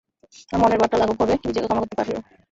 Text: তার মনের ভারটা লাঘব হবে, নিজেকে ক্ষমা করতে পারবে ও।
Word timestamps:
তার 0.49 0.59
মনের 0.61 0.79
ভারটা 0.81 0.97
লাঘব 1.01 1.17
হবে, 1.21 1.33
নিজেকে 1.39 1.67
ক্ষমা 1.67 1.81
করতে 1.81 1.95
পারবে 1.97 2.13
ও। 2.13 2.21